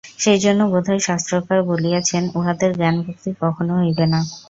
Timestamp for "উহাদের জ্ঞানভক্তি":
2.37-3.29